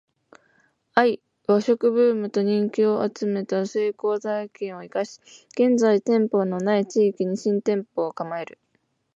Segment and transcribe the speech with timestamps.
[0.97, 5.19] ⅰ 和食ブームと人気を集めた成功体験を活かし
[5.51, 8.57] 現在店舗の無い地域に新店舗を構える